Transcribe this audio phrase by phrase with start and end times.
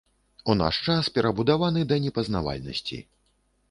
[0.53, 3.05] У наш час перабудаваны да непазнавальнасці.